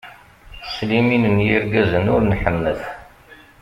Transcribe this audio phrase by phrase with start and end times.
[0.65, 2.81] S limin n yirgazen ur nḥennet!